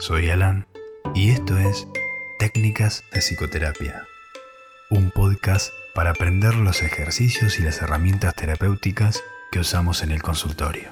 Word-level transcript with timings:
Soy 0.00 0.30
Alan 0.30 0.64
y 1.12 1.30
esto 1.30 1.58
es 1.58 1.88
Técnicas 2.38 3.02
de 3.12 3.20
Psicoterapia, 3.20 4.06
un 4.90 5.10
podcast 5.10 5.72
para 5.92 6.10
aprender 6.10 6.54
los 6.54 6.82
ejercicios 6.82 7.58
y 7.58 7.64
las 7.64 7.82
herramientas 7.82 8.36
terapéuticas 8.36 9.24
que 9.50 9.58
usamos 9.58 10.04
en 10.04 10.12
el 10.12 10.22
consultorio. 10.22 10.90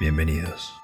Bienvenidos. 0.00 0.82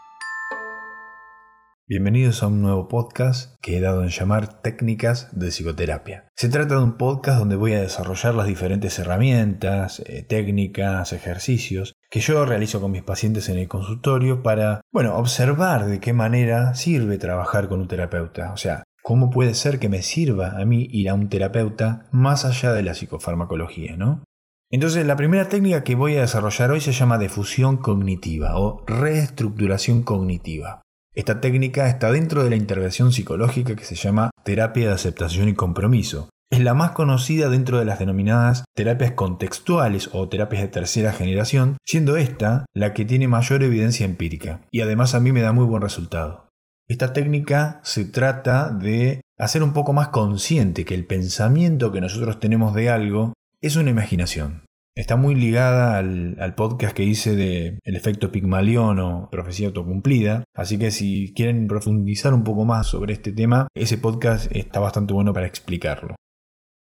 Bienvenidos 1.87 2.43
a 2.43 2.47
un 2.47 2.63
nuevo 2.63 2.89
podcast 2.89 3.61
que 3.61 3.77
he 3.77 3.81
dado 3.83 4.05
en 4.05 4.09
llamar 4.09 4.63
Técnicas 4.63 5.29
de 5.39 5.49
Psicoterapia. 5.49 6.31
Se 6.35 6.49
trata 6.49 6.77
de 6.77 6.83
un 6.83 6.97
podcast 6.97 7.41
donde 7.41 7.57
voy 7.57 7.75
a 7.75 7.83
desarrollar 7.83 8.35
las 8.35 8.47
diferentes 8.47 8.99
herramientas, 8.99 10.03
eh, 10.07 10.23
técnicas, 10.27 11.13
ejercicios 11.13 11.93
que 12.11 12.21
yo 12.21 12.47
realizo 12.47 12.81
con 12.81 12.91
mis 12.91 13.03
pacientes 13.03 13.51
en 13.51 13.59
el 13.59 13.69
consultorio 13.69 14.43
para, 14.43 14.81
bueno, 14.95 15.15
observar 15.19 15.85
de 15.85 16.01
qué 16.01 16.15
manera 16.15 16.75
sirve 16.75 17.19
trabajar 17.19 17.69
con 17.69 17.81
un 17.81 17.89
terapeuta. 17.89 18.55
O 18.55 18.57
sea, 18.57 18.85
cómo 19.03 19.29
puede 19.29 19.53
ser 19.53 19.79
que 19.79 19.91
me 19.91 20.01
sirva 20.01 20.59
a 20.59 20.65
mí 20.65 20.89
ir 20.91 21.11
a 21.11 21.15
un 21.15 21.29
terapeuta 21.29 22.07
más 22.13 22.47
allá 22.47 22.73
de 22.73 22.83
la 22.83 22.95
psicofarmacología, 22.95 23.95
¿no? 23.99 24.25
Entonces, 24.71 25.05
la 25.05 25.17
primera 25.17 25.51
técnica 25.51 25.85
que 25.85 25.97
voy 25.97 26.17
a 26.17 26.23
desarrollar 26.23 26.71
hoy 26.71 26.81
se 26.81 26.93
llama 26.93 27.19
difusión 27.19 27.77
cognitiva 27.77 28.59
o 28.59 28.83
reestructuración 28.87 30.03
cognitiva. 30.03 30.84
Esta 31.15 31.41
técnica 31.41 31.89
está 31.89 32.11
dentro 32.11 32.43
de 32.43 32.51
la 32.51 32.57
intervención 32.57 33.13
psicológica 33.13 33.77
que 33.77 33.85
se 33.85 33.95
llama 33.95 34.31
terapia 34.43 34.89
de 34.89 34.95
aceptación 34.95 35.49
y 35.49 35.55
compromiso. 35.55 36.29
Es 36.51 36.61
la 36.61 36.75
más 36.75 36.91
conocida 36.91 37.49
dentro 37.49 37.79
de 37.79 37.85
las 37.85 38.01
denominadas 38.01 38.65
terapias 38.75 39.13
contextuales 39.13 40.11
o 40.13 40.29
terapias 40.29 40.63
de 40.63 40.69
tercera 40.69 41.13
generación, 41.13 41.77
siendo 41.85 42.17
esta 42.17 42.67
la 42.75 42.93
que 42.95 43.05
tiene 43.05 43.29
mayor 43.29 43.63
evidencia 43.63 44.05
empírica 44.05 44.63
y 44.73 44.81
además 44.81 45.15
a 45.15 45.21
mí 45.21 45.31
me 45.31 45.41
da 45.41 45.53
muy 45.53 45.65
buen 45.65 45.83
resultado. 45.83 46.49
Esta 46.89 47.13
técnica 47.13 47.81
se 47.85 48.05
trata 48.05 48.71
de 48.71 49.21
hacer 49.39 49.63
un 49.63 49.73
poco 49.73 49.93
más 49.93 50.09
consciente 50.09 50.85
que 50.85 50.95
el 50.95 51.07
pensamiento 51.07 51.93
que 51.93 52.01
nosotros 52.01 52.41
tenemos 52.41 52.75
de 52.75 52.91
algo 52.91 53.35
es 53.61 53.77
una 53.77 53.91
imaginación. 53.91 54.65
Está 54.97 55.17
muy 55.17 55.35
ligada 55.35 55.99
al, 55.99 56.55
podcast 56.55 56.95
que 56.95 57.03
hice 57.03 57.35
de 57.35 57.81
El 57.83 57.97
efecto 57.97 58.31
Pigmalión 58.31 59.01
o 59.01 59.29
Profecía 59.29 59.67
autocumplida. 59.67 60.45
Así 60.55 60.79
que 60.79 60.93
si 60.93 61.35
quieren 61.35 61.67
profundizar 61.67 62.33
un 62.33 62.45
poco 62.45 62.65
más 62.65 62.87
sobre 62.87 63.15
este 63.15 63.33
tema, 63.33 63.67
ese 63.75 63.99
podcast 63.99 64.55
está 64.55 64.79
bastante 64.79 65.13
bueno 65.13 65.33
para 65.33 65.49
explicarlo. 65.49 66.15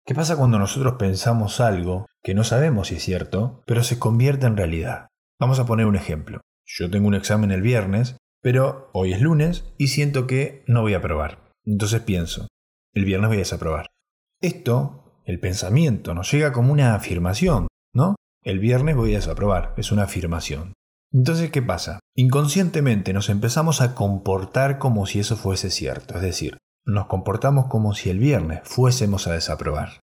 ¿Qué 0.06 0.14
pasa 0.14 0.38
cuando 0.38 0.58
nosotros 0.58 0.94
pensamos 0.98 1.60
algo 1.60 2.06
que 2.22 2.32
no 2.32 2.42
sabemos 2.42 2.88
si 2.88 2.94
es 2.94 3.02
cierto, 3.02 3.62
pero 3.66 3.82
se 3.82 3.98
convierte 3.98 4.46
en 4.46 4.56
realidad? 4.56 5.08
Vamos 5.38 5.58
a 5.58 5.66
poner 5.66 5.84
un 5.84 5.96
ejemplo. 5.96 6.40
Yo 6.64 6.90
tengo 6.90 7.06
un 7.06 7.14
examen 7.14 7.50
el 7.50 7.60
viernes, 7.60 8.16
pero 8.40 8.88
hoy 8.94 9.12
es 9.12 9.20
lunes 9.20 9.74
y 9.76 9.88
siento 9.88 10.26
que 10.26 10.64
no 10.66 10.80
voy 10.80 10.94
a 10.94 10.98
aprobar. 10.98 11.50
Entonces 11.66 12.00
pienso, 12.00 12.48
el 12.94 13.04
viernes 13.04 13.28
voy 13.28 13.36
a 13.36 13.40
desaprobar. 13.40 13.88
Esto, 14.40 15.20
el 15.26 15.38
pensamiento, 15.38 16.14
nos 16.14 16.32
llega 16.32 16.50
como 16.50 16.72
una 16.72 16.94
afirmación, 16.94 17.66
¿no? 17.94 18.16
El 18.42 18.58
viernes 18.58 18.96
voy 18.96 19.12
a 19.12 19.16
desaprobar, 19.16 19.74
es 19.76 19.92
una 19.92 20.04
afirmación. 20.04 20.72
Entonces, 21.12 21.50
¿qué 21.50 21.60
pasa? 21.60 22.00
Inconscientemente 22.16 23.12
nos 23.12 23.28
empezamos 23.28 23.80
a 23.80 23.94
comportar 23.94 24.78
como 24.78 25.06
si 25.06 25.20
eso 25.20 25.36
fuese 25.36 25.70
cierto, 25.70 26.14
es 26.14 26.22
decir, 26.22 26.58
nos 26.86 27.06
comportamos 27.06 27.66
como 27.66 27.94
si 27.94 28.10
el 28.10 28.18
viernes 28.18 28.60
fuésemos 28.64 29.26
a 29.26 29.32
desaprobar. 29.32 30.00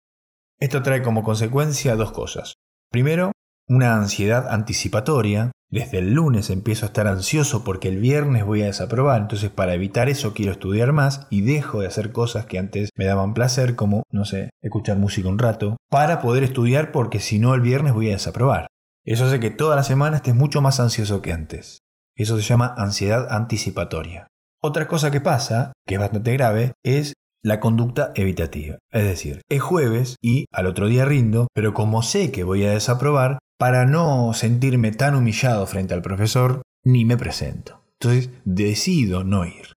Esto 0.58 0.82
trae 0.82 1.02
como 1.02 1.22
consecuencia 1.24 1.96
dos 1.96 2.12
cosas. 2.12 2.54
Primero, 2.90 3.32
una 3.66 3.94
ansiedad 3.94 4.48
anticipatoria. 4.48 5.52
Desde 5.70 5.98
el 5.98 6.14
lunes 6.14 6.50
empiezo 6.50 6.84
a 6.84 6.88
estar 6.88 7.06
ansioso 7.06 7.62
porque 7.62 7.86
el 7.86 7.98
viernes 7.98 8.44
voy 8.44 8.62
a 8.62 8.66
desaprobar, 8.66 9.22
entonces 9.22 9.50
para 9.50 9.72
evitar 9.72 10.08
eso 10.08 10.34
quiero 10.34 10.50
estudiar 10.50 10.92
más 10.92 11.28
y 11.30 11.42
dejo 11.42 11.80
de 11.80 11.86
hacer 11.86 12.10
cosas 12.10 12.44
que 12.44 12.58
antes 12.58 12.90
me 12.96 13.04
daban 13.04 13.34
placer, 13.34 13.76
como, 13.76 14.02
no 14.10 14.24
sé, 14.24 14.50
escuchar 14.62 14.98
música 14.98 15.28
un 15.28 15.38
rato, 15.38 15.76
para 15.88 16.20
poder 16.20 16.42
estudiar 16.42 16.90
porque 16.90 17.20
si 17.20 17.38
no 17.38 17.54
el 17.54 17.60
viernes 17.60 17.94
voy 17.94 18.08
a 18.08 18.14
desaprobar. 18.14 18.66
Eso 19.04 19.26
hace 19.26 19.38
que 19.38 19.50
toda 19.50 19.76
la 19.76 19.84
semana 19.84 20.16
estés 20.16 20.34
mucho 20.34 20.60
más 20.60 20.80
ansioso 20.80 21.22
que 21.22 21.32
antes. 21.32 21.78
Eso 22.16 22.36
se 22.36 22.42
llama 22.42 22.74
ansiedad 22.76 23.28
anticipatoria. 23.30 24.26
Otra 24.60 24.88
cosa 24.88 25.12
que 25.12 25.20
pasa, 25.20 25.72
que 25.86 25.94
es 25.94 26.00
bastante 26.00 26.32
grave, 26.32 26.72
es 26.84 27.14
la 27.42 27.60
conducta 27.60 28.10
evitativa. 28.16 28.78
Es 28.90 29.04
decir, 29.04 29.40
es 29.48 29.62
jueves 29.62 30.16
y 30.20 30.46
al 30.52 30.66
otro 30.66 30.88
día 30.88 31.04
rindo, 31.04 31.46
pero 31.54 31.74
como 31.74 32.02
sé 32.02 32.32
que 32.32 32.42
voy 32.42 32.64
a 32.64 32.72
desaprobar, 32.72 33.38
para 33.60 33.84
no 33.84 34.32
sentirme 34.32 34.90
tan 34.90 35.14
humillado 35.14 35.66
frente 35.66 35.92
al 35.92 36.00
profesor, 36.00 36.62
ni 36.82 37.04
me 37.04 37.18
presento. 37.18 37.84
Entonces 38.00 38.30
decido 38.46 39.22
no 39.22 39.44
ir. 39.44 39.74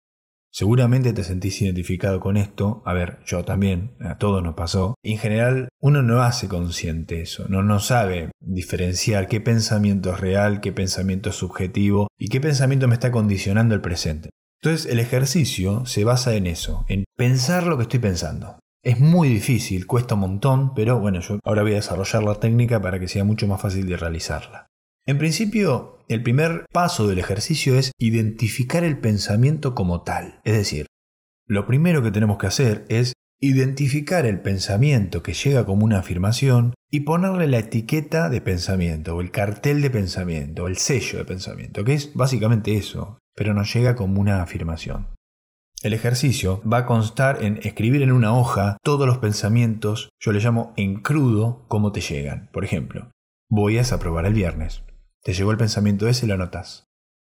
Seguramente 0.54 1.12
te 1.12 1.26
sentís 1.26 1.62
identificado 1.62 2.22
con 2.22 2.38
esto. 2.38 2.82
A 2.86 2.94
ver, 2.94 3.20
yo 3.26 3.44
también, 3.44 3.98
a 4.00 4.18
todos 4.18 4.42
nos 4.42 4.56
pasó. 4.56 4.96
En 5.04 5.18
general, 5.18 5.68
uno 5.82 6.02
no 6.02 6.22
hace 6.22 6.48
consciente 6.48 7.20
eso, 7.20 7.46
no, 7.50 7.62
no 7.62 7.80
sabe 7.80 8.32
diferenciar 8.40 9.28
qué 9.28 9.42
pensamiento 9.42 10.14
es 10.14 10.22
real, 10.22 10.62
qué 10.62 10.72
pensamiento 10.72 11.32
es 11.32 11.36
subjetivo 11.36 12.08
y 12.18 12.30
qué 12.30 12.40
pensamiento 12.40 12.88
me 12.88 12.94
está 12.94 13.12
condicionando 13.12 13.76
el 13.76 13.82
presente. 13.82 14.30
Entonces, 14.62 14.90
el 14.90 15.00
ejercicio 15.00 15.86
se 15.86 16.06
basa 16.06 16.36
en 16.36 16.48
eso, 16.48 16.86
en 16.88 17.04
pensar 17.18 17.68
lo 17.68 17.76
que 17.76 17.84
estoy 17.84 18.00
pensando. 18.00 18.60
Es 18.84 19.00
muy 19.00 19.30
difícil, 19.30 19.88
cuesta 19.88 20.16
un 20.16 20.22
montón, 20.22 20.74
pero 20.74 21.00
bueno, 21.00 21.22
yo 21.22 21.40
ahora 21.46 21.62
voy 21.64 21.72
a 21.72 21.76
desarrollar 21.76 22.22
la 22.24 22.36
técnica 22.36 22.82
para 22.82 23.00
que 23.00 23.08
sea 23.08 23.24
mucho 23.24 23.48
más 23.48 23.62
fácil 23.62 23.88
de 23.88 23.96
realizarla. 23.96 24.68
En 25.06 25.18
principio, 25.18 26.00
el 26.10 26.22
primer 26.22 26.66
paso 26.72 27.08
del 27.08 27.20
ejercicio 27.20 27.80
es 27.80 27.94
identificar 27.98 28.84
el 28.84 29.00
pensamiento 29.00 29.74
como 29.74 30.04
tal. 30.04 30.42
Es 30.44 30.54
decir, 30.54 30.86
lo 31.48 31.66
primero 31.66 32.04
que 32.04 32.12
tenemos 32.12 32.38
que 32.38 32.48
hacer 32.48 32.86
es 32.90 33.14
identificar 33.42 34.26
el 34.26 34.42
pensamiento 34.42 35.24
que 35.24 35.34
llega 35.34 35.66
como 35.66 35.86
una 35.86 36.00
afirmación 36.00 36.74
y 36.92 37.02
ponerle 37.02 37.48
la 37.48 37.60
etiqueta 37.60 38.30
de 38.30 38.42
pensamiento, 38.42 39.16
o 39.16 39.22
el 39.22 39.32
cartel 39.32 39.82
de 39.82 39.90
pensamiento, 39.90 40.64
o 40.64 40.68
el 40.68 40.78
sello 40.78 41.20
de 41.20 41.26
pensamiento, 41.26 41.84
que 41.84 41.94
es 41.94 42.14
básicamente 42.14 42.76
eso, 42.76 43.18
pero 43.36 43.54
nos 43.54 43.74
llega 43.74 43.96
como 43.96 44.22
una 44.22 44.42
afirmación. 44.42 45.08
El 45.84 45.92
ejercicio 45.92 46.62
va 46.62 46.78
a 46.78 46.86
constar 46.86 47.44
en 47.44 47.60
escribir 47.64 48.04
en 48.04 48.14
una 48.14 48.34
hoja 48.34 48.78
todos 48.84 49.06
los 49.06 49.18
pensamientos, 49.18 50.08
yo 50.18 50.32
le 50.32 50.40
llamo 50.40 50.72
en 50.78 51.02
crudo, 51.02 51.66
cómo 51.68 51.92
te 51.92 52.00
llegan. 52.00 52.50
Por 52.54 52.64
ejemplo, 52.64 53.12
voy 53.50 53.76
a 53.76 53.80
desaprobar 53.80 54.26
el 54.26 54.34
viernes. 54.34 54.84
Te 55.24 55.34
llegó 55.34 55.52
el 55.52 55.58
pensamiento 55.58 56.08
ese 56.08 56.26
y 56.26 56.30
lo 56.30 56.36
anotas. 56.36 56.86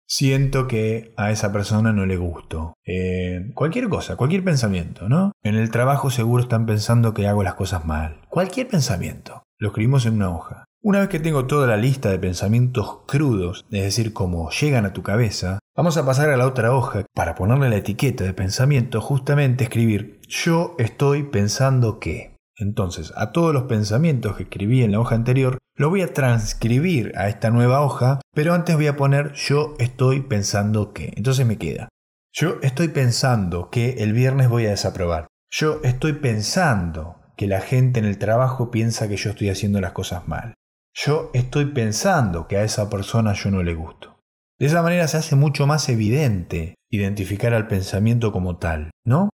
Siento 0.07 0.67
que 0.67 1.13
a 1.19 1.31
esa 1.31 1.53
persona 1.53 1.93
no 1.93 2.07
le 2.07 2.17
gusto. 2.17 2.73
Eh, 2.87 3.51
cualquier 3.53 3.91
cosa, 3.91 4.17
cualquier 4.17 4.43
pensamiento, 4.43 5.11
¿no? 5.11 5.33
En 5.43 5.55
el 5.55 5.71
trabajo 5.71 6.09
seguro 6.09 6.43
están 6.43 6.65
pensando 6.65 7.13
que 7.13 7.29
hago 7.29 7.43
las 7.43 7.55
cosas 7.55 7.85
mal. 7.85 8.23
Cualquier 8.31 8.67
pensamiento. 8.69 9.43
Lo 9.59 9.69
escribimos 9.69 10.07
en 10.07 10.15
una 10.15 10.31
hoja. 10.31 10.65
Una 10.81 11.01
vez 11.01 11.11
que 11.11 11.21
tengo 11.21 11.45
toda 11.45 11.67
la 11.67 11.77
lista 11.77 12.09
de 12.09 12.19
pensamientos 12.19 13.01
crudos, 13.07 13.67
es 13.71 13.83
decir, 13.83 14.15
como 14.15 14.49
llegan 14.51 14.87
a 14.87 14.95
tu 14.95 15.03
cabeza, 15.03 15.59
vamos 15.79 15.97
a 15.97 16.05
pasar 16.05 16.29
a 16.31 16.37
la 16.37 16.49
otra 16.49 16.75
hoja 16.75 17.07
para 17.15 17.37
ponerle 17.37 17.71
la 17.71 17.77
etiqueta 17.77 18.25
de 18.25 18.35
pensamiento, 18.35 19.01
justamente 19.01 19.63
escribir 19.63 20.21
yo 20.29 20.75
estoy 20.79 21.23
pensando 21.23 22.01
que. 22.01 22.37
Entonces, 22.57 23.13
a 23.15 23.31
todos 23.31 23.55
los 23.55 23.63
pensamientos 23.63 24.37
que 24.37 24.43
escribí 24.43 24.83
en 24.83 24.91
la 24.91 24.99
hoja 24.99 25.15
anterior, 25.15 25.59
lo 25.77 25.91
voy 25.91 26.03
a 26.03 26.13
transcribir 26.13 27.13
a 27.17 27.29
esta 27.29 27.51
nueva 27.51 27.83
hoja, 27.83 28.21
pero 28.35 28.53
antes 28.53 28.75
voy 28.75 28.89
a 28.89 28.97
poner 28.97 29.33
yo 29.35 29.75
estoy 29.79 30.21
pensando 30.21 30.93
que. 30.93 31.13
Entonces 31.17 31.47
me 31.47 31.57
queda. 31.57 31.89
Yo 32.33 32.57
estoy 32.63 32.89
pensando 32.89 33.71
que 33.71 34.03
el 34.03 34.13
viernes 34.13 34.49
voy 34.49 34.67
a 34.67 34.71
desaprobar. 34.71 35.29
Yo 35.49 35.79
estoy 35.85 36.15
pensando 36.15 37.21
que 37.37 37.47
la 37.47 37.61
gente 37.61 38.01
en 38.01 38.07
el 38.07 38.19
trabajo 38.19 38.73
piensa 38.73 39.09
que 39.09 39.17
yo 39.17 39.31
estoy 39.31 39.49
haciendo 39.49 39.81
las 39.81 39.93
cosas 39.93 40.27
mal 40.27 40.55
yo 41.01 41.31
estoy 41.33 41.67
pensando 41.67 42.49
que 42.49 42.57
a 42.57 42.65
esa 42.65 42.91
persona 42.91 43.33
yo 43.33 43.53
no 43.53 43.63
le 43.63 43.75
gusto. 43.75 44.18
De 44.59 44.67
esa 44.67 44.83
manera 44.83 45.07
se 45.07 45.17
hace 45.17 45.37
mucho 45.37 45.67
más 45.67 45.89
evidente 45.89 46.75
identificar 46.91 47.55
al 47.55 47.69
pensamiento 47.69 48.33
como 48.33 48.59
tal, 48.59 48.91
¿no? 49.05 49.31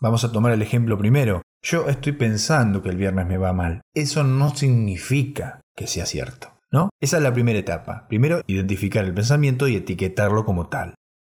Vamos 0.00 0.24
a 0.24 0.32
tomar 0.32 0.52
el 0.52 0.62
ejemplo 0.62 0.98
primero. 0.98 1.42
Yo 1.62 1.88
estoy 1.88 2.12
pensando 2.12 2.82
que 2.82 2.88
el 2.88 2.96
viernes 2.96 3.26
me 3.26 3.38
va 3.38 3.52
mal. 3.52 3.82
Eso 3.94 4.24
no 4.24 4.54
significa 4.54 5.60
que 5.76 5.86
sea 5.86 6.06
cierto, 6.06 6.52
¿no? 6.70 6.90
Esa 7.00 7.18
es 7.18 7.22
la 7.22 7.32
primera 7.32 7.58
etapa. 7.58 8.06
Primero, 8.08 8.42
identificar 8.46 9.04
el 9.04 9.14
pensamiento 9.14 9.68
y 9.68 9.76
etiquetarlo 9.76 10.44
como 10.44 10.68
tal. 10.68 10.94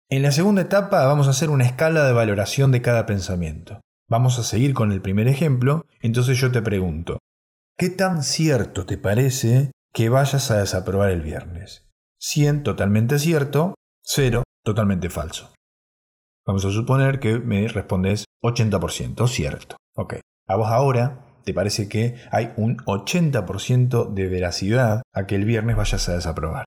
En 0.10 0.22
la 0.22 0.32
segunda 0.32 0.62
etapa 0.62 1.06
vamos 1.06 1.28
a 1.28 1.32
hacer 1.32 1.50
una 1.50 1.66
escala 1.66 2.06
de 2.06 2.14
valoración 2.14 2.72
de 2.72 2.82
cada 2.82 3.06
pensamiento. 3.06 3.82
Vamos 4.08 4.40
a 4.40 4.44
seguir 4.44 4.74
con 4.74 4.92
el 4.92 5.02
primer 5.02 5.28
ejemplo, 5.28 5.86
entonces 6.00 6.40
yo 6.40 6.52
te 6.52 6.62
pregunto, 6.62 7.20
¿Qué 7.78 7.90
tan 7.90 8.24
cierto 8.24 8.86
te 8.86 8.98
parece 8.98 9.72
que 9.94 10.08
vayas 10.08 10.50
a 10.50 10.60
desaprobar 10.60 11.10
el 11.10 11.22
viernes? 11.22 11.86
100 12.20 12.64
totalmente 12.64 13.20
cierto, 13.20 13.76
0 14.04 14.44
totalmente 14.64 15.10
falso. 15.10 15.54
Vamos 16.46 16.64
a 16.66 16.72
suponer 16.72 17.20
que 17.20 17.40
me 17.40 17.68
respondes 17.68 18.26
80% 18.44 19.28
cierto. 19.28 19.78
Ok. 19.96 20.16
A 20.48 20.56
vos 20.56 20.68
ahora 20.68 21.26
te 21.44 21.54
parece 21.54 21.88
que 21.88 22.16
hay 22.32 22.54
un 22.58 22.78
80% 22.78 24.14
de 24.14 24.28
veracidad 24.28 25.02
a 25.14 25.26
que 25.26 25.36
el 25.36 25.46
viernes 25.46 25.76
vayas 25.76 26.08
a 26.10 26.14
desaprobar. 26.14 26.66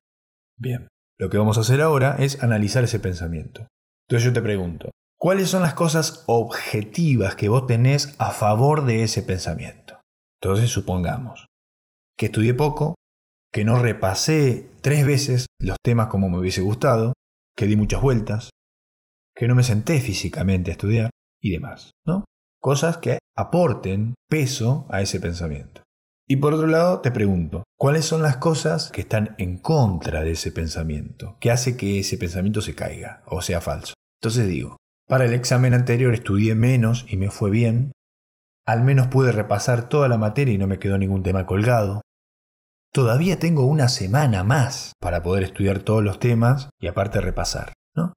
Bien, 0.57 0.89
lo 1.19 1.31
que 1.31 1.39
vamos 1.39 1.59
a 1.59 1.63
hacer 1.63 1.81
ahora 1.81 2.17
es 2.19 2.43
analizar 2.43 2.85
ese 2.85 3.01
pensamiento. 3.01 3.67
Entonces 4.09 4.25
yo 4.25 4.33
te 4.33 4.43
pregunto, 4.43 4.91
¿cuáles 5.19 5.51
son 5.51 5.63
las 5.63 5.75
cosas 5.75 6.25
objetivas 6.27 7.37
que 7.37 7.49
vos 7.49 7.67
tenés 7.67 8.15
a 8.19 8.31
favor 8.31 8.85
de 8.85 9.03
ese 9.03 9.23
pensamiento? 9.23 10.01
Entonces 10.41 10.71
supongamos 10.71 11.47
que 12.17 12.27
estudié 12.27 12.55
poco, 12.55 12.95
que 13.53 13.65
no 13.65 13.79
repasé 13.79 14.71
tres 14.81 15.07
veces 15.07 15.47
los 15.59 15.77
temas 15.83 16.09
como 16.09 16.29
me 16.29 16.39
hubiese 16.39 16.61
gustado, 16.61 17.15
que 17.57 17.67
di 17.67 17.77
muchas 17.77 18.01
vueltas, 18.01 18.51
que 19.35 19.49
no 19.49 19.55
me 19.55 19.63
senté 19.63 20.01
físicamente 20.01 20.71
a 20.71 20.73
estudiar 20.73 21.11
y 21.41 21.51
demás, 21.51 21.93
¿no? 22.07 22.25
Cosas 22.61 22.99
que 22.99 23.19
aporten 23.37 24.15
peso 24.29 24.87
a 24.91 25.01
ese 25.01 25.21
pensamiento. 25.21 25.83
Y 26.31 26.37
por 26.37 26.53
otro 26.53 26.67
lado, 26.67 27.01
te 27.01 27.11
pregunto, 27.11 27.65
¿cuáles 27.79 28.05
son 28.05 28.21
las 28.21 28.37
cosas 28.37 28.91
que 28.91 29.01
están 29.01 29.35
en 29.39 29.59
contra 29.59 30.23
de 30.23 30.33
ese 30.33 30.53
pensamiento? 30.53 31.39
que 31.41 31.51
hace 31.51 31.77
que 31.77 32.01
ese 32.01 32.19
pensamiento 32.19 32.61
se 32.61 32.75
caiga 32.75 33.23
o 33.27 33.41
sea 33.41 33.63
falso? 33.63 33.95
Entonces 34.21 34.47
digo, 34.47 34.77
para 35.07 35.25
el 35.25 35.33
examen 35.33 35.73
anterior 35.73 36.13
estudié 36.13 36.55
menos 36.55 37.07
y 37.09 37.17
me 37.17 37.31
fue 37.31 37.51
bien. 37.51 37.93
Al 38.67 38.83
menos 38.83 39.07
pude 39.07 39.33
repasar 39.33 39.89
toda 39.89 40.07
la 40.09 40.19
materia 40.19 40.53
y 40.53 40.59
no 40.59 40.67
me 40.67 40.79
quedó 40.79 40.99
ningún 40.99 41.23
tema 41.23 41.47
colgado. 41.47 42.03
Todavía 42.93 43.39
tengo 43.39 43.67
una 43.67 43.89
semana 43.89 44.45
más 44.45 44.93
para 44.99 45.23
poder 45.23 45.45
estudiar 45.45 45.81
todos 45.81 46.03
los 46.03 46.19
temas 46.19 46.71
y 46.81 46.89
aparte 46.89 47.21
repasar. 47.21 47.75
¿no? 47.95 48.15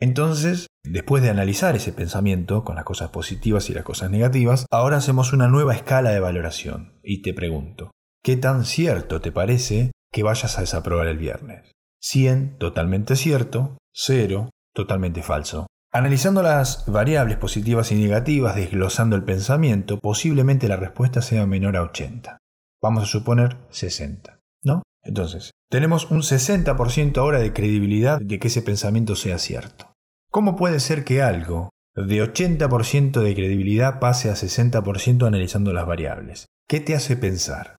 Entonces, 0.00 0.66
después 0.82 1.22
de 1.22 1.30
analizar 1.30 1.76
ese 1.76 1.92
pensamiento 1.92 2.64
con 2.64 2.76
las 2.76 2.84
cosas 2.84 3.10
positivas 3.10 3.68
y 3.68 3.74
las 3.74 3.84
cosas 3.84 4.10
negativas, 4.10 4.66
ahora 4.70 4.96
hacemos 4.96 5.32
una 5.32 5.48
nueva 5.48 5.74
escala 5.74 6.10
de 6.10 6.20
valoración 6.20 6.98
y 7.02 7.22
te 7.22 7.34
pregunto, 7.34 7.90
¿qué 8.22 8.36
tan 8.36 8.64
cierto 8.64 9.20
te 9.20 9.30
parece 9.30 9.92
que 10.10 10.22
vayas 10.22 10.56
a 10.56 10.62
desaprobar 10.62 11.06
el 11.06 11.18
viernes? 11.18 11.72
100, 12.00 12.58
totalmente 12.58 13.16
cierto, 13.16 13.76
0, 13.92 14.50
totalmente 14.74 15.22
falso. 15.22 15.66
Analizando 15.92 16.42
las 16.42 16.86
variables 16.86 17.36
positivas 17.36 17.92
y 17.92 17.94
negativas, 17.94 18.56
desglosando 18.56 19.16
el 19.16 19.22
pensamiento, 19.22 20.00
posiblemente 20.00 20.66
la 20.66 20.76
respuesta 20.76 21.22
sea 21.22 21.46
menor 21.46 21.76
a 21.76 21.82
80 21.82 22.38
vamos 22.84 23.04
a 23.04 23.06
suponer 23.06 23.56
60, 23.70 24.40
¿no? 24.62 24.82
Entonces, 25.02 25.52
tenemos 25.70 26.10
un 26.10 26.20
60% 26.20 27.16
ahora 27.16 27.38
de 27.38 27.54
credibilidad 27.54 28.20
de 28.20 28.38
que 28.38 28.48
ese 28.48 28.60
pensamiento 28.60 29.16
sea 29.16 29.38
cierto. 29.38 29.94
¿Cómo 30.30 30.54
puede 30.54 30.80
ser 30.80 31.02
que 31.02 31.22
algo 31.22 31.70
de 31.96 32.22
80% 32.22 33.22
de 33.22 33.34
credibilidad 33.34 34.00
pase 34.00 34.28
a 34.28 34.34
60% 34.34 35.26
analizando 35.26 35.72
las 35.72 35.86
variables? 35.86 36.44
¿Qué 36.68 36.80
te 36.80 36.94
hace 36.94 37.16
pensar? 37.16 37.76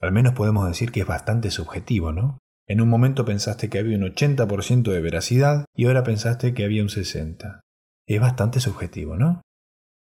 Al 0.00 0.10
menos 0.10 0.34
podemos 0.34 0.66
decir 0.66 0.90
que 0.90 1.02
es 1.02 1.06
bastante 1.06 1.52
subjetivo, 1.52 2.10
¿no? 2.10 2.38
En 2.66 2.80
un 2.80 2.88
momento 2.88 3.24
pensaste 3.24 3.70
que 3.70 3.78
había 3.78 3.96
un 3.96 4.02
80% 4.02 4.90
de 4.90 5.00
veracidad 5.00 5.66
y 5.76 5.86
ahora 5.86 6.02
pensaste 6.02 6.52
que 6.52 6.64
había 6.64 6.82
un 6.82 6.88
60%. 6.88 7.60
Es 8.08 8.20
bastante 8.20 8.58
subjetivo, 8.58 9.16
¿no? 9.16 9.42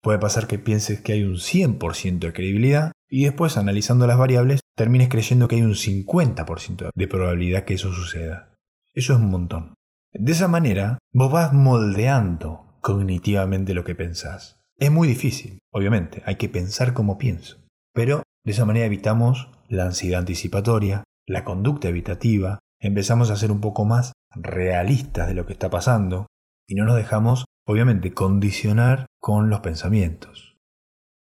Puede 0.02 0.20
pasar 0.20 0.48
que 0.48 0.60
pienses 0.60 1.02
que 1.02 1.14
hay 1.14 1.24
un 1.24 1.36
100% 1.36 2.20
de 2.20 2.34
credibilidad 2.34 2.92
y 3.10 3.26
después 3.26 3.58
analizando 3.58 4.08
las 4.08 4.18
variables 4.18 4.62
termines 4.76 5.10
creyendo 5.10 5.48
que 5.48 5.58
hay 5.58 5.62
un 5.62 5.76
50% 5.76 6.90
de 6.94 7.08
probabilidad 7.08 7.66
que 7.66 7.74
eso 7.74 7.92
suceda. 7.92 8.54
Eso 8.94 9.14
es 9.14 9.20
un 9.20 9.30
montón. 9.30 9.74
De 10.14 10.32
esa 10.32 10.48
manera, 10.48 11.00
vos 11.14 11.32
vas 11.32 11.54
moldeando 11.54 12.78
cognitivamente 12.82 13.74
lo 13.74 13.84
que 13.84 13.96
pensás. 13.96 14.62
Es 14.78 14.92
muy 14.92 15.08
difícil, 15.08 15.60
obviamente, 15.72 16.24
hay 16.26 16.36
que 16.36 16.50
pensar 16.50 16.94
como 16.94 17.18
pienso. 17.18 17.58
Pero 17.94 18.24
de 18.46 18.52
esa 18.52 18.66
manera 18.66 18.86
evitamos 18.86 19.50
la 19.68 19.84
ansiedad 19.84 20.20
anticipatoria, 20.20 21.04
la 21.28 21.44
conducta 21.44 21.90
evitativa, 21.90 22.60
empezamos 22.80 23.30
a 23.30 23.36
ser 23.36 23.52
un 23.52 23.60
poco 23.60 23.86
más 23.86 24.14
realistas 24.34 25.28
de 25.28 25.34
lo 25.34 25.46
que 25.46 25.54
está 25.54 25.70
pasando 25.70 26.28
y 26.68 26.76
no 26.76 26.86
nos 26.86 26.96
dejamos, 26.96 27.46
obviamente, 27.70 28.16
condicionar 28.16 29.06
con 29.20 29.52
los 29.52 29.60
pensamientos. 29.60 30.58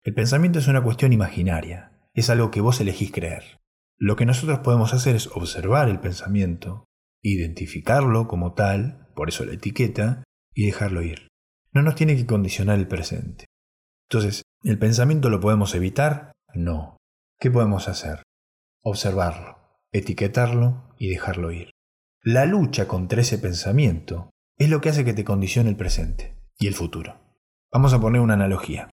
El 0.03 0.13
pensamiento 0.13 0.59
es 0.59 0.67
una 0.67 0.83
cuestión 0.83 1.11
imaginaria, 1.11 2.07
es 2.13 2.29
algo 2.29 2.51
que 2.51 2.61
vos 2.61 2.79
elegís 2.79 3.11
creer. 3.11 3.59
Lo 3.97 4.15
que 4.15 4.27
nosotros 4.27 4.59
podemos 4.59 4.93
hacer 4.93 5.15
es 5.15 5.25
observar 5.25 5.89
el 5.89 5.99
pensamiento, 5.99 6.85
identificarlo 7.23 8.27
como 8.27 8.53
tal, 8.53 9.09
por 9.15 9.29
eso 9.29 9.43
la 9.43 9.53
etiqueta, 9.53 10.23
y 10.53 10.67
dejarlo 10.67 11.01
ir. 11.01 11.29
No 11.73 11.81
nos 11.81 11.95
tiene 11.95 12.15
que 12.15 12.27
condicionar 12.27 12.77
el 12.77 12.87
presente. 12.87 13.45
Entonces, 14.07 14.43
¿el 14.61 14.77
pensamiento 14.77 15.31
lo 15.31 15.39
podemos 15.39 15.73
evitar? 15.73 16.31
No. 16.53 16.95
¿Qué 17.39 17.49
podemos 17.49 17.87
hacer? 17.87 18.21
Observarlo, 18.83 19.79
etiquetarlo 19.91 20.93
y 20.99 21.09
dejarlo 21.09 21.51
ir. 21.51 21.71
La 22.21 22.45
lucha 22.45 22.87
contra 22.87 23.21
ese 23.21 23.39
pensamiento 23.39 24.29
es 24.59 24.69
lo 24.69 24.79
que 24.79 24.89
hace 24.89 25.03
que 25.03 25.15
te 25.15 25.25
condicione 25.25 25.71
el 25.71 25.75
presente 25.75 26.34
y 26.59 26.67
el 26.67 26.73
futuro. 26.73 27.19
Vamos 27.71 27.93
a 27.93 27.99
poner 27.99 28.21
una 28.21 28.35
analogía. 28.35 28.89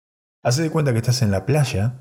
Hace 0.43 0.63
de 0.63 0.69
cuenta 0.69 0.93
que 0.93 0.99
estás 0.99 1.21
en 1.21 1.31
la 1.31 1.45
playa, 1.45 1.99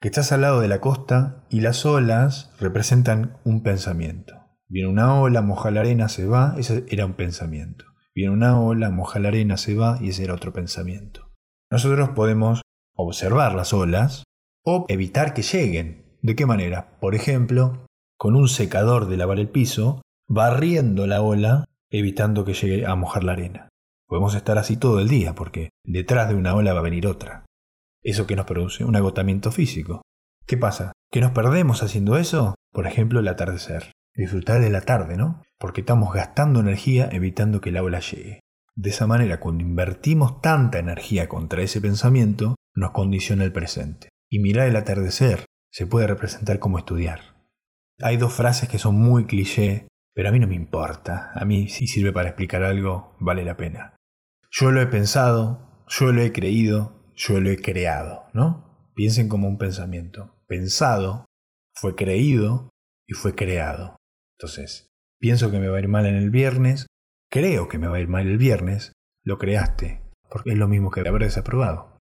que 0.00 0.08
estás 0.08 0.32
al 0.32 0.42
lado 0.42 0.60
de 0.60 0.68
la 0.68 0.80
costa 0.80 1.44
y 1.50 1.60
las 1.60 1.84
olas 1.86 2.52
representan 2.58 3.38
un 3.44 3.62
pensamiento. 3.62 4.34
Viene 4.68 4.88
una 4.88 5.20
ola, 5.20 5.42
moja 5.42 5.70
la 5.70 5.80
arena, 5.80 6.08
se 6.08 6.26
va, 6.26 6.54
ese 6.58 6.84
era 6.88 7.06
un 7.06 7.14
pensamiento. 7.14 7.84
Viene 8.14 8.32
una 8.32 8.60
ola, 8.60 8.90
moja 8.90 9.18
la 9.18 9.28
arena, 9.28 9.56
se 9.56 9.74
va 9.74 9.98
y 10.00 10.10
ese 10.10 10.24
era 10.24 10.34
otro 10.34 10.52
pensamiento. 10.52 11.30
Nosotros 11.70 12.10
podemos 12.10 12.62
observar 12.94 13.54
las 13.54 13.72
olas 13.72 14.24
o 14.64 14.84
evitar 14.88 15.34
que 15.34 15.42
lleguen. 15.42 16.18
¿De 16.22 16.36
qué 16.36 16.44
manera? 16.44 16.98
Por 17.00 17.14
ejemplo, 17.14 17.86
con 18.18 18.36
un 18.36 18.48
secador 18.48 19.08
de 19.08 19.16
lavar 19.16 19.38
el 19.38 19.48
piso, 19.48 20.02
barriendo 20.28 21.06
la 21.06 21.22
ola, 21.22 21.64
evitando 21.90 22.44
que 22.44 22.54
llegue 22.54 22.86
a 22.86 22.94
mojar 22.94 23.24
la 23.24 23.32
arena. 23.32 23.69
Podemos 24.10 24.34
estar 24.34 24.58
así 24.58 24.76
todo 24.76 24.98
el 24.98 25.08
día 25.08 25.36
porque 25.36 25.70
detrás 25.84 26.28
de 26.28 26.34
una 26.34 26.56
ola 26.56 26.72
va 26.72 26.80
a 26.80 26.82
venir 26.82 27.06
otra. 27.06 27.46
¿Eso 28.02 28.26
que 28.26 28.34
nos 28.34 28.44
produce? 28.44 28.84
Un 28.84 28.96
agotamiento 28.96 29.52
físico. 29.52 30.02
¿Qué 30.48 30.56
pasa? 30.56 30.90
¿Que 31.12 31.20
nos 31.20 31.30
perdemos 31.30 31.84
haciendo 31.84 32.16
eso? 32.16 32.56
Por 32.72 32.88
ejemplo, 32.88 33.20
el 33.20 33.28
atardecer. 33.28 33.92
Disfrutar 34.16 34.60
de 34.60 34.70
la 34.70 34.80
tarde, 34.80 35.16
¿no? 35.16 35.44
Porque 35.60 35.82
estamos 35.82 36.12
gastando 36.12 36.58
energía 36.58 37.08
evitando 37.12 37.60
que 37.60 37.70
la 37.70 37.84
ola 37.84 38.00
llegue. 38.00 38.40
De 38.74 38.90
esa 38.90 39.06
manera, 39.06 39.38
cuando 39.38 39.62
invertimos 39.62 40.40
tanta 40.40 40.80
energía 40.80 41.28
contra 41.28 41.62
ese 41.62 41.80
pensamiento, 41.80 42.56
nos 42.74 42.90
condiciona 42.90 43.44
el 43.44 43.52
presente. 43.52 44.08
Y 44.28 44.40
mirar 44.40 44.66
el 44.66 44.74
atardecer 44.74 45.44
se 45.70 45.86
puede 45.86 46.08
representar 46.08 46.58
como 46.58 46.78
estudiar. 46.78 47.36
Hay 48.00 48.16
dos 48.16 48.32
frases 48.32 48.68
que 48.68 48.80
son 48.80 48.96
muy 48.96 49.26
cliché, 49.26 49.86
pero 50.14 50.30
a 50.30 50.32
mí 50.32 50.40
no 50.40 50.48
me 50.48 50.56
importa. 50.56 51.30
A 51.32 51.44
mí 51.44 51.68
si 51.68 51.86
sirve 51.86 52.12
para 52.12 52.30
explicar 52.30 52.64
algo, 52.64 53.14
vale 53.20 53.44
la 53.44 53.56
pena. 53.56 53.94
Yo 54.50 54.72
lo 54.72 54.80
he 54.80 54.86
pensado, 54.86 55.84
yo 55.88 56.12
lo 56.12 56.22
he 56.22 56.32
creído, 56.32 57.12
yo 57.14 57.40
lo 57.40 57.50
he 57.50 57.56
creado, 57.56 58.24
¿no? 58.32 58.90
Piensen 58.94 59.28
como 59.28 59.46
un 59.46 59.58
pensamiento. 59.58 60.34
Pensado, 60.48 61.26
fue 61.72 61.94
creído 61.94 62.70
y 63.06 63.14
fue 63.14 63.34
creado. 63.34 63.96
Entonces, 64.38 64.88
pienso 65.20 65.50
que 65.50 65.60
me 65.60 65.68
va 65.68 65.78
a 65.78 65.80
ir 65.80 65.88
mal 65.88 66.06
en 66.06 66.16
el 66.16 66.30
viernes, 66.30 66.86
creo 67.30 67.68
que 67.68 67.78
me 67.78 67.86
va 67.86 67.96
a 67.96 68.00
ir 68.00 68.08
mal 68.08 68.26
el 68.26 68.38
viernes, 68.38 68.92
lo 69.22 69.38
creaste, 69.38 70.02
porque 70.28 70.50
es 70.50 70.58
lo 70.58 70.66
mismo 70.66 70.90
que 70.90 71.00
haber 71.00 71.22
desaprobado. 71.22 71.98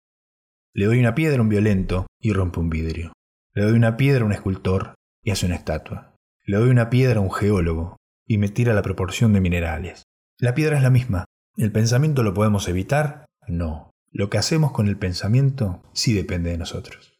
Le 0.74 0.86
doy 0.86 0.98
una 0.98 1.14
piedra 1.14 1.38
a 1.38 1.42
un 1.42 1.48
violento 1.48 2.06
y 2.18 2.32
rompe 2.32 2.58
un 2.58 2.70
vidrio. 2.70 3.12
Le 3.54 3.62
doy 3.62 3.74
una 3.74 3.96
piedra 3.96 4.22
a 4.22 4.26
un 4.26 4.32
escultor 4.32 4.94
y 5.22 5.30
hace 5.30 5.46
una 5.46 5.56
estatua. 5.56 6.16
Le 6.44 6.56
doy 6.56 6.70
una 6.70 6.90
piedra 6.90 7.18
a 7.20 7.22
un 7.22 7.30
geólogo 7.30 7.98
y 8.26 8.38
me 8.38 8.48
tira 8.48 8.72
la 8.72 8.82
proporción 8.82 9.32
de 9.32 9.40
minerales. 9.40 10.02
La 10.38 10.54
piedra 10.54 10.76
es 10.76 10.82
la 10.82 10.90
misma. 10.90 11.26
¿El 11.56 11.70
pensamiento 11.70 12.22
lo 12.22 12.32
podemos 12.32 12.66
evitar? 12.68 13.26
No. 13.46 13.90
Lo 14.10 14.30
que 14.30 14.38
hacemos 14.38 14.72
con 14.72 14.88
el 14.88 14.98
pensamiento 14.98 15.82
sí 15.92 16.14
depende 16.14 16.50
de 16.50 16.58
nosotros. 16.58 17.18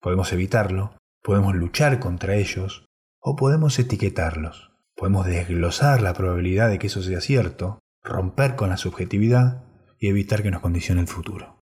Podemos 0.00 0.32
evitarlo, 0.32 0.96
podemos 1.22 1.54
luchar 1.54 2.00
contra 2.00 2.34
ellos 2.36 2.86
o 3.20 3.36
podemos 3.36 3.78
etiquetarlos. 3.78 4.72
Podemos 4.96 5.26
desglosar 5.26 6.00
la 6.00 6.14
probabilidad 6.14 6.70
de 6.70 6.78
que 6.78 6.86
eso 6.86 7.02
sea 7.02 7.20
cierto, 7.20 7.80
romper 8.02 8.56
con 8.56 8.70
la 8.70 8.76
subjetividad 8.78 9.64
y 9.98 10.08
evitar 10.08 10.42
que 10.42 10.50
nos 10.50 10.62
condicione 10.62 11.00
el 11.00 11.08
futuro. 11.08 11.60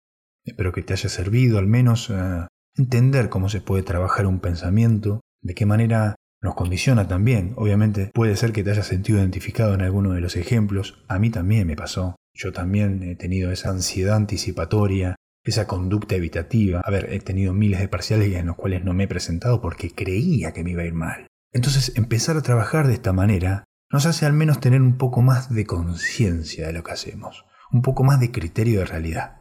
Espero 0.44 0.72
que 0.72 0.82
te 0.82 0.92
haya 0.92 1.08
servido 1.08 1.58
al 1.58 1.66
menos 1.66 2.10
a 2.10 2.48
entender 2.76 3.28
cómo 3.28 3.48
se 3.48 3.60
puede 3.60 3.82
trabajar 3.82 4.26
un 4.26 4.40
pensamiento, 4.40 5.20
de 5.40 5.54
qué 5.54 5.66
manera 5.66 6.14
nos 6.44 6.54
condiciona 6.54 7.08
también. 7.08 7.54
Obviamente 7.56 8.10
puede 8.12 8.36
ser 8.36 8.52
que 8.52 8.62
te 8.62 8.70
hayas 8.70 8.86
sentido 8.86 9.18
identificado 9.18 9.72
en 9.72 9.80
alguno 9.80 10.12
de 10.12 10.20
los 10.20 10.36
ejemplos, 10.36 11.02
a 11.08 11.18
mí 11.18 11.30
también 11.30 11.66
me 11.66 11.74
pasó. 11.74 12.16
Yo 12.34 12.52
también 12.52 13.02
he 13.02 13.16
tenido 13.16 13.50
esa 13.50 13.70
ansiedad 13.70 14.16
anticipatoria, 14.16 15.16
esa 15.42 15.66
conducta 15.66 16.16
evitativa. 16.16 16.82
A 16.84 16.90
ver, 16.90 17.10
he 17.10 17.18
tenido 17.20 17.54
miles 17.54 17.80
de 17.80 17.88
parciales 17.88 18.30
en 18.34 18.46
los 18.46 18.56
cuales 18.56 18.84
no 18.84 18.92
me 18.92 19.04
he 19.04 19.08
presentado 19.08 19.62
porque 19.62 19.94
creía 19.94 20.52
que 20.52 20.62
me 20.64 20.72
iba 20.72 20.82
a 20.82 20.86
ir 20.86 20.92
mal. 20.92 21.28
Entonces, 21.50 21.96
empezar 21.96 22.36
a 22.36 22.42
trabajar 22.42 22.88
de 22.88 22.92
esta 22.92 23.14
manera 23.14 23.64
nos 23.90 24.04
hace 24.04 24.26
al 24.26 24.34
menos 24.34 24.60
tener 24.60 24.82
un 24.82 24.98
poco 24.98 25.22
más 25.22 25.54
de 25.54 25.64
conciencia 25.64 26.66
de 26.66 26.74
lo 26.74 26.84
que 26.84 26.92
hacemos, 26.92 27.46
un 27.72 27.80
poco 27.80 28.04
más 28.04 28.20
de 28.20 28.30
criterio 28.32 28.80
de 28.80 28.86
realidad. 28.86 29.40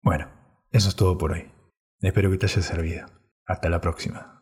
Bueno, 0.00 0.28
eso 0.70 0.90
es 0.90 0.94
todo 0.94 1.18
por 1.18 1.32
hoy. 1.32 1.50
Espero 2.00 2.30
que 2.30 2.38
te 2.38 2.46
haya 2.46 2.62
servido. 2.62 3.06
Hasta 3.46 3.68
la 3.68 3.80
próxima. 3.80 4.35